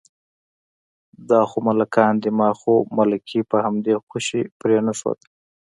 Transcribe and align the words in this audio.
دا 1.29 1.39
خو 1.49 1.57
ملکان 1.69 2.13
دي، 2.21 2.29
ما 2.39 2.49
خو 2.59 2.73
ملکي 2.97 3.39
په 3.49 3.57
همدې 3.65 3.93
خوشې 4.09 4.41
پرېنښوده. 4.59 5.25